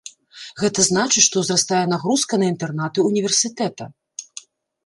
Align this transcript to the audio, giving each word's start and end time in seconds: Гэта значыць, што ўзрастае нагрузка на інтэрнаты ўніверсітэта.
Гэта 0.61 0.85
значыць, 0.89 1.23
што 1.27 1.43
ўзрастае 1.43 1.83
нагрузка 1.93 2.33
на 2.45 2.49
інтэрнаты 2.55 3.07
ўніверсітэта. 3.09 3.83